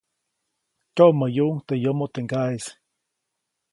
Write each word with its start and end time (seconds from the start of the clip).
Tyoʼmäyuʼuŋ 0.95 1.55
teʼ 1.67 1.79
yomo 1.83 2.05
teʼ 2.13 2.23
ŋgaʼeʼis. 2.25 2.65